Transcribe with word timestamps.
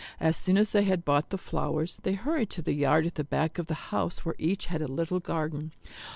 As 0.19 0.35
soon 0.35 0.57
as 0.57 0.71
they 0.71 0.81
had 0.83 1.05
bought 1.05 1.29
the 1.29 1.37
flowers 1.37 1.99
they 2.01 2.13
hurried 2.13 2.49
to 2.49 2.63
the 2.63 2.73
yard 2.73 3.05
at 3.05 3.13
the 3.13 3.23
back 3.23 3.59
of 3.59 3.67
the 3.67 3.75
house 3.93 4.25
where 4.25 4.33
each 4.39 4.65
had 4.65 4.81
a 4.81 4.87
little 4.87 5.19
garden. 5.19 5.73